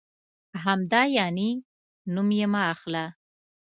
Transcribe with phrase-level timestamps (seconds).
[0.63, 1.49] همدا یعنې؟
[2.13, 3.05] نوم یې مه اخله.